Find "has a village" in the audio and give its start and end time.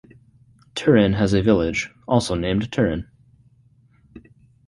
1.13-1.91